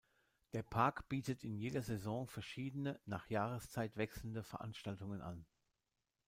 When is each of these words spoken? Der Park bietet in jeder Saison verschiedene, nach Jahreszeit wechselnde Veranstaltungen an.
Der 0.53 0.63
Park 0.63 1.07
bietet 1.09 1.43
in 1.43 1.59
jeder 1.59 1.83
Saison 1.83 2.25
verschiedene, 2.25 2.99
nach 3.05 3.29
Jahreszeit 3.29 3.97
wechselnde 3.97 4.41
Veranstaltungen 4.41 5.21
an. 5.21 5.45